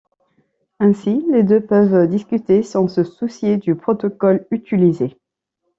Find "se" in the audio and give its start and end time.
2.87-3.03